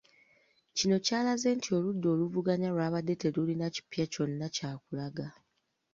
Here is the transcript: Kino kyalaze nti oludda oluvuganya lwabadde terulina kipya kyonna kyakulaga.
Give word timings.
Kino 0.77 0.95
kyalaze 1.05 1.49
nti 1.57 1.69
oludda 1.77 2.07
oluvuganya 2.13 2.69
lwabadde 2.75 3.13
terulina 3.21 3.65
kipya 3.75 4.05
kyonna 4.13 4.47
kyakulaga. 4.55 5.27